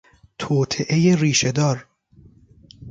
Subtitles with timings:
[0.39, 1.85] توطئهی ریشهدار